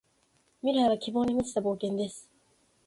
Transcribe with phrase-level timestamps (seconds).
[0.63, 2.27] 未来は希望に満ちた冒険です。